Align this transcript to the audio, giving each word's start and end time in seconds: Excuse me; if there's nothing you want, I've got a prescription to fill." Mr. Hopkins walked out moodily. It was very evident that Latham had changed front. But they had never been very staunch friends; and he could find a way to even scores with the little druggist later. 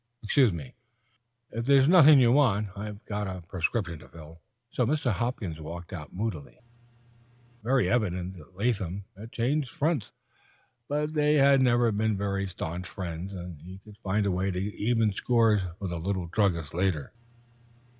Excuse 0.23 0.51
me; 0.51 0.73
if 1.51 1.67
there's 1.67 1.87
nothing 1.87 2.19
you 2.19 2.31
want, 2.31 2.69
I've 2.75 3.05
got 3.05 3.27
a 3.27 3.41
prescription 3.47 3.99
to 3.99 4.07
fill." 4.07 4.41
Mr. 4.75 5.13
Hopkins 5.13 5.61
walked 5.61 5.93
out 5.93 6.11
moodily. 6.11 6.53
It 6.53 6.63
was 7.61 7.63
very 7.63 7.87
evident 7.87 8.35
that 8.35 8.57
Latham 8.57 9.03
had 9.15 9.31
changed 9.31 9.69
front. 9.69 10.09
But 10.87 11.13
they 11.13 11.35
had 11.35 11.61
never 11.61 11.91
been 11.91 12.17
very 12.17 12.47
staunch 12.47 12.89
friends; 12.89 13.35
and 13.35 13.61
he 13.61 13.77
could 13.77 13.97
find 13.99 14.25
a 14.25 14.31
way 14.31 14.49
to 14.49 14.59
even 14.75 15.11
scores 15.11 15.61
with 15.79 15.91
the 15.91 15.99
little 15.99 16.25
druggist 16.25 16.73
later. 16.73 17.13